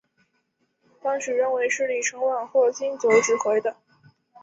[1.03, 3.77] 当时认为是李承晚或金九指挥的。